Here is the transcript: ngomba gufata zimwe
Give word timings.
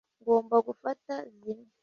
ngomba 0.21 0.55
gufata 0.67 1.13
zimwe 1.37 1.65